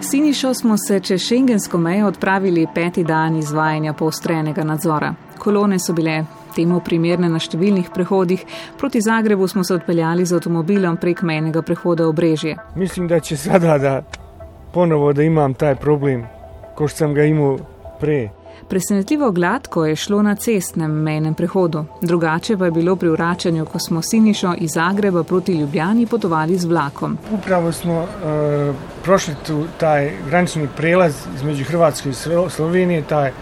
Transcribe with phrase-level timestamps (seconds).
[0.00, 5.14] Sinišo smo se čez šengensko mejo odpravili peti dan izvajanja poostrenega nadzora.
[5.38, 8.44] Kolone so bile temu primerne na številnih prehodih.
[8.78, 12.56] Proti Zagrebu smo se odpeljali z avtomobilom prek menjega prehoda v Brežje.
[12.76, 13.94] Mislim, da če sada da
[14.72, 16.24] ponovo, da imam taj problem,
[16.76, 17.58] ko sem ga imel
[18.00, 18.30] prej.
[18.68, 23.78] Presenetljivo gladko je šlo na cestnem mejnem prehodu, drugače pa je bilo pri vračanju, ko
[23.78, 27.18] smo Sinišo iz Zagreba proti Ljubljani potovali z vlakom.
[27.32, 28.08] Upravo smo uh,
[29.04, 32.14] prošli tu taj granični prelaz između Hrvatske i
[32.50, 33.32] Slovenije, taj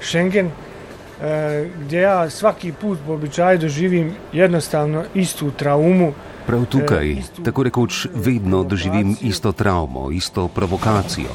[0.00, 0.52] Schengen, uh,
[1.80, 6.12] gdje ja svaki put po običaju doživim jednostavno istu traumu.
[6.46, 11.28] Prav tukaj, tako rekoč, vedno doživim isto travmo, isto provokacijo.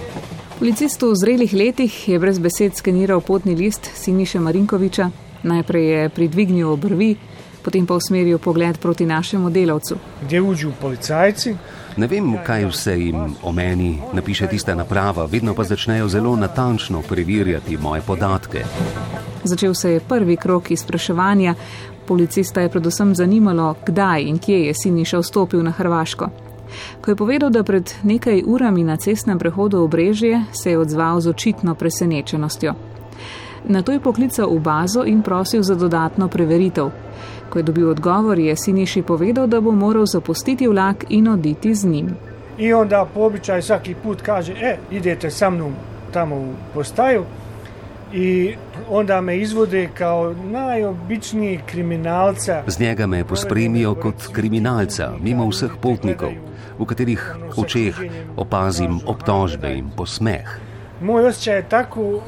[0.56, 5.10] Policist v zrelih letih je brez besed skeniral potni list Siniše Marinkoviča.
[5.44, 7.18] Najprej je pridvignil obrvi,
[7.60, 9.98] potem pa usmeril pogled proti našemu delavcu.
[10.30, 11.56] Kje vdijo policajci?
[11.98, 17.02] Ne vem, kaj vse jim o meni napiše tista naprava, vedno pa začnejo zelo natančno
[17.02, 18.64] preverjati moje podatke.
[19.44, 21.56] Začel se je prvi krok izpraševanja.
[22.08, 26.30] Policista je predvsem zanimalo, kdaj in kje je Siniša vstopil na Hrvaško.
[27.02, 31.22] Ko je povedal, da pred nekaj urami na cestnem prehodu v Brežje, se je odzval
[31.22, 32.74] z očitno presenečenostjo.
[33.68, 36.92] Na to je poklical v bazo in prosil za dodatno preveritev.
[37.50, 41.86] Ko je dobil odgovor, je Siniši povedal, da bo moral zapustiti vlak in oditi z
[41.86, 42.10] njim.
[42.58, 45.74] In onda po običaju vsaki put kaže, e, idete sa mnom
[46.12, 47.26] tamo v postaju.
[48.14, 48.56] In
[48.90, 52.64] onda me izvode kao najobičniji kriminalca.
[52.68, 56.32] Z njega me pospremijo kot kriminalca, mimo vseh potnikov
[56.80, 57.96] v katerih očeh
[58.38, 60.60] opazim obtožbe in posmeh.
[61.02, 62.22] Moj osjećaj je tako uh,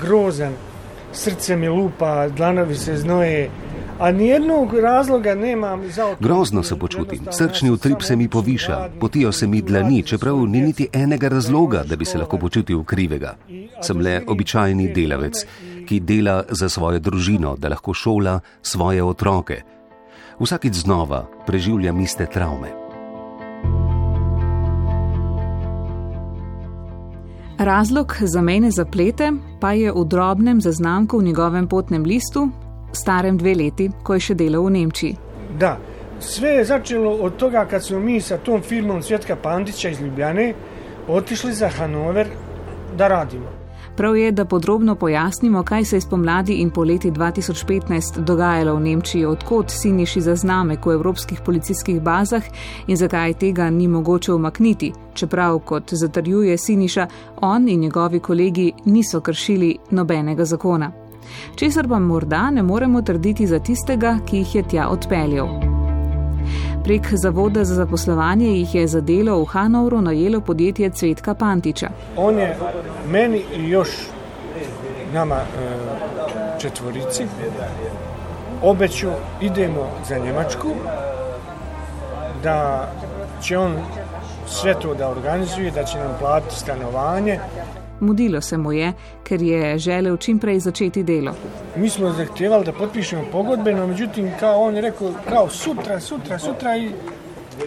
[0.00, 0.52] grozen,
[1.12, 3.50] srce mi lupa, dlanovi se znoje.
[3.98, 6.16] A nijednog razloga nemam za to.
[6.20, 10.88] Grozno se počutim, srčni utrip se mi poviša, potijo se mi dlani, čeprav ni niti
[10.92, 13.34] enega razloga, da bi se lahko počutil krivega.
[13.82, 15.44] Sem le običajni delavec,
[15.86, 19.62] ki dela za svojo družino, da lahko šola svoje otroke.
[20.40, 22.87] Vsakič znova preživljam iste travme.
[27.58, 32.48] Razlog za mejne zaplete pa je v drobnem zaznamku v njegovem potnem listu,
[32.92, 35.16] starem dve leti, ko je še delal v Nemčiji.
[35.58, 35.72] Da,
[36.20, 40.54] vse je začelo od tega, kad smo mi sa tom filmom Cvetka Pandića iz Ljubljane
[41.08, 42.30] otišli za Hanover
[42.96, 43.57] da radimo.
[43.98, 49.24] Prav je, da podrobno pojasnimo, kaj se je spomladi in poleti 2015 dogajalo v Nemčiji,
[49.24, 52.42] odkot siniši zaznamek v evropskih policijskih bazah
[52.86, 57.06] in zakaj tega ni mogoče umakniti, čeprav, kot zatrjuje siniša,
[57.40, 60.92] on in njegovi kolegi niso kršili nobenega zakona.
[61.56, 65.67] Česar pa morda ne moremo trditi za tistega, ki jih je tja odpeljal.
[66.84, 71.88] Prek Zavoda za zaposlovanje jih je za delo v Hanovru najelo podjetje Cvetka Pantiča.
[72.16, 72.56] On je
[73.10, 73.88] meni in još
[75.12, 75.40] nama e,
[76.58, 77.26] četvorici
[78.62, 80.68] obećao idemo za Njemačku,
[82.42, 82.88] da
[83.42, 83.76] će on
[84.46, 87.38] sve to da organizuje, da će nam platiti stanovanje.
[88.00, 88.92] Mudilo se mu je,
[89.24, 91.34] ker je želel čim prej začeti delo.
[91.76, 96.38] Mi smo zahtevali, da podpišemo pogodbe, no međutim, kao on je rekao, kao sutra, sutra,
[96.38, 96.90] sutra i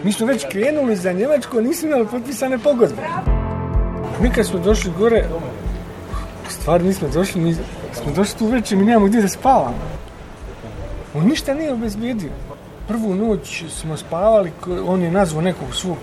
[0.04, 3.02] mi smo već krenuli za Njemačko, nismo imali potpisane pogodbe.
[4.20, 5.24] Mi kad smo došli gore,
[6.48, 7.54] stvarno nismo došli, mi
[7.92, 9.78] smo došli tu i mi nemamo gdje da spavamo.
[11.14, 12.30] On ništa nije obezbijedio.
[12.88, 14.50] Prvu noć smo spavali,
[14.86, 15.96] on je nazvao nekog svog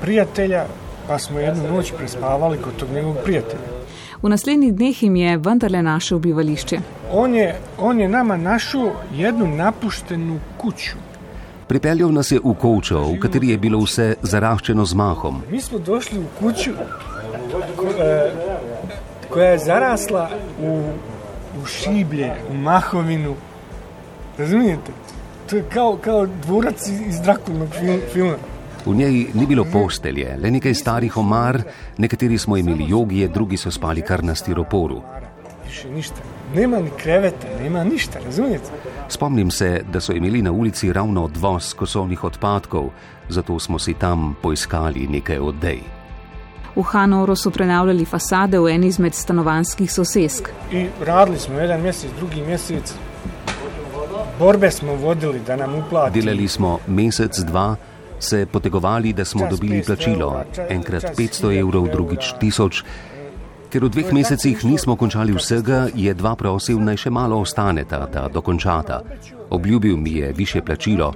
[0.00, 0.64] prijatelja,
[1.08, 3.82] pa smo jednu noč prespavali kod tog njegovog prijatelja.
[4.22, 6.78] V naslednjih dneh jim je vendarle našel bivališče.
[7.12, 10.96] On je, on je nama našel jednu napuštenu kuću.
[11.66, 15.42] Pripeljal nas je v kočo, v kateri je bilo vse zaraščeno z mahom.
[15.50, 16.70] Mi smo došli v kuću,
[17.76, 18.30] ko, eh,
[19.28, 20.30] koja je zarasla
[20.60, 20.82] u,
[21.62, 23.34] u šiblje, u mahovinu.
[24.38, 24.92] Razumijete?
[25.50, 27.68] To je kao, kao dvorac iz Drakulnog
[28.12, 28.36] filma.
[28.86, 31.62] V njej ni bilo postelje, le nekaj starih omar,
[31.98, 35.02] nekateri smo imeli jogije, drugi so spali kar na stiroporu.
[36.54, 38.70] Nema ni kreveta, nema ništa, razumete?
[39.08, 42.90] Spomnim se, da so imeli na ulici ravno odvoz kosovnih odpadkov,
[43.28, 45.80] zato smo si tam poiskali nekaj oddej.
[46.76, 50.48] V Hanoveru so prenavljali fasade v eni izmed stanovanskih sosesk.
[50.72, 52.94] In radili smo en mesec, drugi mesec,
[54.38, 56.22] borbe smo vodili, da nam uplatijo.
[56.22, 57.76] Delali smo mesec, dva
[58.22, 62.82] se potegovali, da smo dobili plačilo, enkrat 500 evrov, drugič 1000.
[63.72, 68.26] Ker v dveh mesecih nismo končali vsega, je dva prosil naj še malo ostaneta, da
[68.28, 69.00] dokončata.
[69.50, 71.12] Obljubil mi je više plačilo,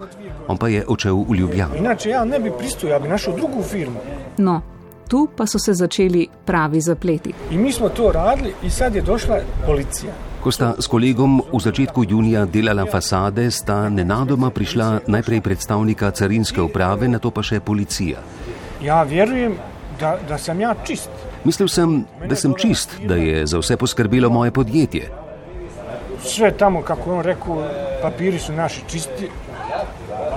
[0.49, 1.77] on pa je odšel v Ljubljano.
[1.77, 4.01] Inače, ja ne bi pristojil, ja bi našel drugo firmo.
[4.39, 4.63] No,
[5.09, 7.35] tu pa so se začeli pravi zapleti.
[7.51, 10.13] In mi smo to radili, in sad je došla policija.
[10.47, 16.63] Ko sta s kolegom v začetku junija delala fasade, sta nenadoma prišla najprej predstavnika carinske
[16.63, 18.23] uprave, na to pa še policija.
[18.79, 19.57] Ja verujem,
[19.99, 21.11] da, da sem ja čist.
[21.43, 21.97] Mislil sem,
[22.31, 25.11] da sem čist, da je za vse poskrbelo moje podjetje.
[26.23, 27.67] Sve tamo, kako je on rekel,
[28.07, 29.27] papiri su naši čisti.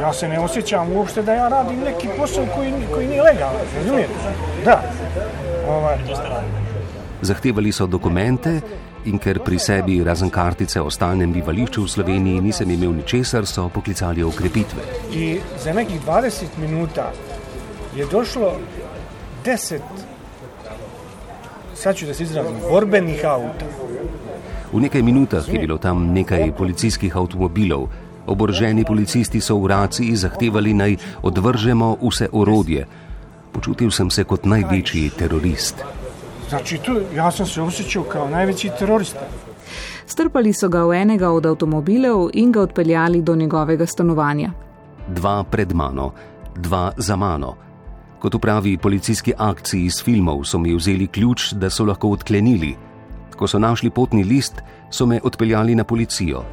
[0.02, 4.36] Ja se ne osjećam uopšte da ja radim neki posao koji, koji nije legalan, razumijete?
[4.66, 4.82] Da.
[5.70, 6.02] Ovaj,
[7.22, 8.62] Zahtevali so dokumente
[9.06, 13.70] in ker pri sebi razen kartice o stalnem bivališču v Sloveniji nisem imel ničesar, so
[13.70, 14.84] poklicali okrepitve.
[15.14, 17.12] I za nekih 20 minuta
[17.96, 18.54] je došlo
[19.46, 19.80] 10,
[21.76, 23.66] sad ću da se izrazim, borbenih auta.
[24.74, 27.88] V nekaj minutah je bilo tam nekaj policijskih avtomobilov.
[28.28, 32.86] Oboroženi policisti so v raciji zahtevali naj odvržemo vse orodje.
[33.52, 35.82] Počutil sem se kot največji terorist.
[36.50, 39.20] Znači, tu, ja sam se osjećao kao najveći terorista.
[40.06, 44.52] Strpali so ga v enega od avtomobilov in ga odpeljali do njegovega stanovanja.
[45.08, 46.12] Dva pred mano,
[46.56, 47.56] dva za mano.
[48.20, 52.76] Kot v pravi policijski akciji iz filmov so mi vzeli ključ, da so lahko odklenili.
[53.38, 54.62] Ko so našli potni list,
[54.92, 56.44] so me odpeljali na policijo.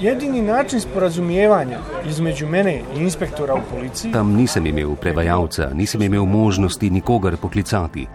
[0.00, 1.78] Jedini način sporazumijevanja
[2.08, 8.06] između mene i inspektora u policiji Tam nisem imel prevajalca, nisem imel možnosti nikogar poklicati.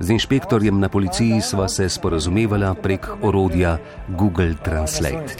[0.00, 5.36] Z inšpektorjem na policiji sva se sporazumevala prek orodja Google Translate.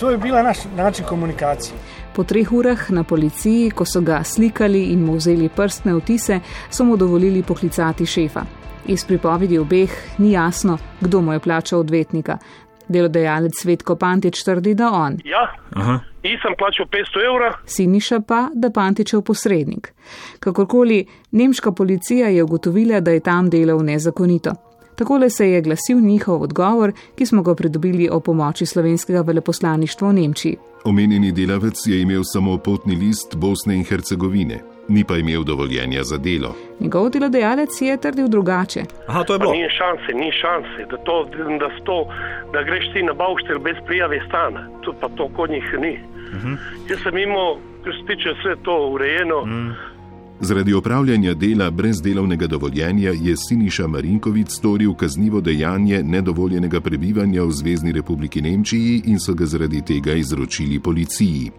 [0.00, 1.74] To je bila naš način komunikacije.
[2.14, 6.40] Po treh urah na policiji, ko so ga slikali in mu vzeli prstne otise,
[6.70, 8.42] so mu dovolili poklicati šefa.
[8.86, 12.38] Iz pripovedi obeh ni jasno, kdo mu je plačal odvetnika.
[12.88, 16.00] Delodajalec Svetko Pantič trdi, da on, Ja, Aha.
[16.22, 19.92] nisem plačal 500 evrov, Siniša pa, da Pantičev posrednik.
[20.40, 24.54] Kakorkoli, nemška policija je ugotovila, da je tam delal nezakonito.
[24.96, 30.12] Takole se je glasil njihov odgovor, ki smo ga pridobili o pomoči slovenskega veleposlaništva v
[30.12, 30.56] Nemčiji.
[30.84, 36.18] Omenjeni delavec je imel samo potni list Bosne in Hercegovine, ni pa imel dovoljenja za
[36.18, 36.54] delo.
[36.80, 38.82] Njegov delodajalec je trdil drugače.
[39.06, 41.28] Aha, to je pa ni šanse, ni šanse, da, to,
[41.60, 42.06] da, sto,
[42.52, 44.68] da greš ti na bavšter brez prijave stana.
[44.82, 45.92] To pa to kod njih ni.
[45.92, 46.56] Uh -huh.
[46.90, 49.96] Jaz sem imel, kar se tiče vse to urejeno, uh
[50.40, 57.50] Zaradi opravljanja dela brez delovnega dovoljenja je Siniša Marinkovic storil kaznivo dejanje nedovoljenega prebivanja v
[57.50, 61.50] Zvezdni republiki Nemčiji in so ga zaradi tega izročili policiji.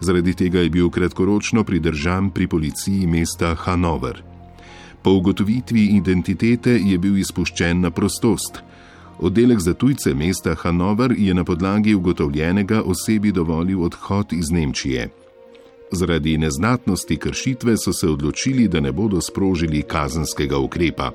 [0.00, 4.22] Zaradi tega je bil kratkoročno pridržan pri policiji mesta Hanover.
[5.02, 8.62] Po ugotovitvi identitete je bil izpuščen na prostost.
[9.18, 15.08] Oddelek za tujce mesta Hanover je na podlagi ugotovljenega osebi dovolil odhod iz Nemčije.
[15.92, 21.10] Zaradi neznatnosti kršitve so se odločili, da ne bodo sprožili kazenskega ukrepa.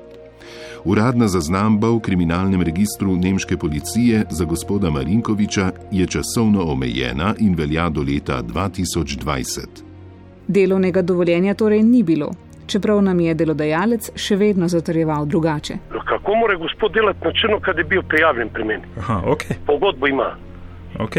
[0.84, 7.88] Uradna zaznamba v kriminalnem registru nemške policije za gospoda Marinkoviča je časovno omejena in velja
[7.90, 9.66] do leta 2020.
[10.48, 12.30] Delovnega dovoljenja torej ni bilo,
[12.66, 15.74] čeprav nam je delodajalec še vedno zatrjeval drugače.
[16.08, 18.82] kako more gospod delati na črno, kad je bil prijavljen pri meni?
[18.98, 20.36] Aha, ok, Pogodbo ima.
[21.00, 21.16] ok.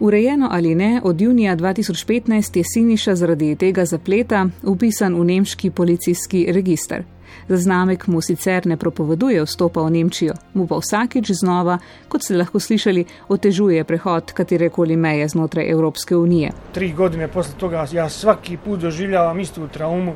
[0.00, 6.46] Urejeno ali ne, od junija 2015 je Siniša zaradi tega zapleta upisan v nemški policijski
[6.52, 7.02] registr.
[7.48, 12.60] Zaznamek mu sicer ne propoveduje vstopa v Nemčijo, mu pa vsakič znova, kot ste lahko
[12.60, 16.52] slišali, otežuje prehod katerekoli meje znotraj Evropske unije.
[16.72, 20.14] Tri godine posle toga ja svaki put doživljavam istu traumu.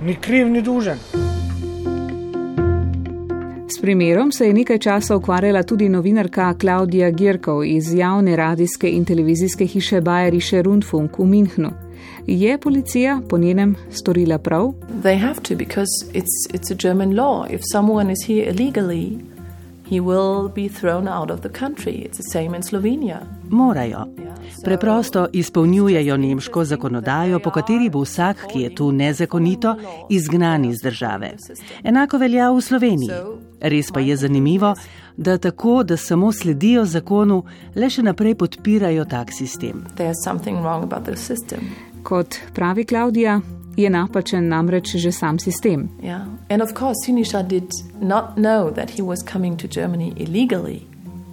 [0.00, 1.27] Ni kriv, ni dužan.
[3.70, 9.04] S primerom se je nekaj časa ukvarjala tudi novinarka Klaudija Girkov iz javne radijske in
[9.04, 11.70] televizijske hiše Bayerische Rundfunk v Minhnu.
[12.26, 14.72] Je policija po njenem storila prav?
[15.02, 17.54] They have to because it's it's a German law.
[17.54, 19.18] If someone is here illegally,
[19.90, 21.92] he will be thrown out of the country.
[21.92, 23.20] It's the same in Slovenia.
[23.50, 24.27] Morajo.
[24.64, 29.76] Preprosto izpolnjujejo nemško zakonodajo, po kateri bo vsak, ki je tu nezakonito,
[30.08, 31.36] izgnan iz države.
[31.84, 33.10] Enako velja v Sloveniji.
[33.60, 34.74] Res pa je zanimivo,
[35.16, 37.42] da tako, da samo sledijo zakonu,
[37.74, 39.84] le še naprej podpirajo tak sistem.
[39.96, 41.60] There's something wrong about the system.
[42.02, 43.40] Kot pravi Klaudija,
[43.76, 45.88] je napačen namreč že sam sistem.
[46.02, 46.26] Yeah.
[46.50, 50.86] And of course, Sinisha did not know that he was coming to Germany illegally.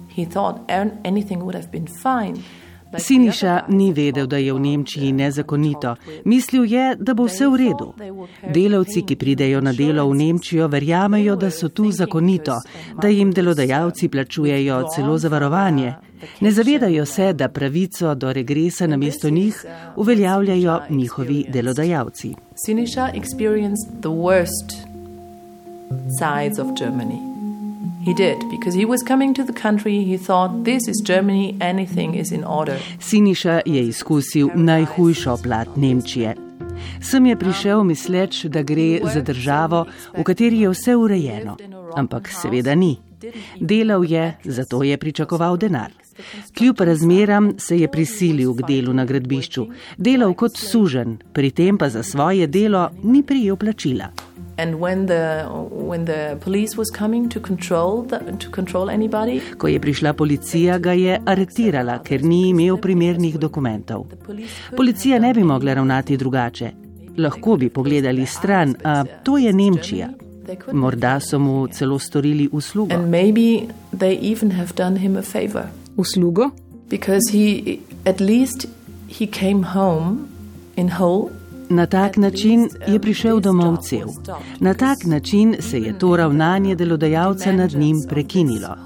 [0.08, 2.36] He thought an- anything would have been fine.
[2.98, 5.94] Siniša ni vedel, da je v Nemčiji nezakonito.
[6.24, 7.92] Mislil je, da bo vse v redu.
[8.54, 12.60] Delavci, ki pridejo na delo v Nemčijo, verjamejo, da so tu zakonito,
[13.02, 15.94] da jim delodajalci plačujejo celo zavarovanje.
[16.40, 19.64] Ne zavedajo se, da pravico do regresa na mesto njih
[19.96, 22.34] uveljavljajo njihovi delodajalci.
[22.66, 23.10] Siniša
[24.00, 24.86] the worst
[26.18, 27.35] sides of Germany.
[28.06, 32.14] He did, because he was coming to the country, he thought, this is Germany, anything
[32.14, 32.78] is in order.
[33.00, 36.36] Siniša je izkusil najhujšo plat Nemčije.
[37.00, 39.86] Sem je prišel misleč, da gre za državo,
[40.18, 41.56] v kateri je vse urejeno.
[41.96, 42.96] Ampak seveda ni.
[43.60, 45.90] Delal je, zato je pričakoval denar.
[46.58, 51.88] Kljub razmeram se je prisilil k delu na gradbišču, delal kot sužen, pri tem pa
[51.88, 54.10] za svoje delo ni prijel plačila.
[59.58, 64.06] Ko je prišla policija, ga je aretirala, ker ni imel primernih dokumentov.
[64.76, 66.70] Policija ne bi mogla ravnati drugače.
[67.16, 70.08] Lahko bi pogledali stran, a to je Nemčija.
[70.72, 72.94] Morda so mu celo storili uslugo.
[75.96, 76.50] Uslugo?
[76.88, 78.66] Because he, at least,
[79.08, 80.28] he came home
[80.76, 81.30] in whole.
[81.68, 84.08] Na tak način je prišel domov cel.
[84.60, 88.76] Na tak način se je to ravnanje delodajalca nad njim prekinilo.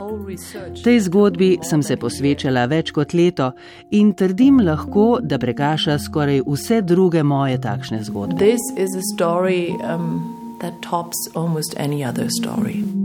[0.84, 3.52] Tej zgodbi sem se posvečala več kot leto
[3.90, 8.56] in trdim lahko, da prekaša skoraj vse druge moje takšne zgodbe.
[10.60, 12.99] That tops almost any other story.